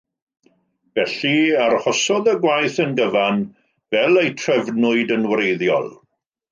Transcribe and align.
Felly, 0.99 1.33
arhosodd 1.65 2.31
y 2.33 2.35
gwaith 2.47 2.81
yn 2.87 2.97
gyfan 3.01 3.45
fel 3.95 4.21
y'i 4.25 4.35
trefnwyd 4.45 5.19
yn 5.19 5.31
wreiddiol. 5.35 5.93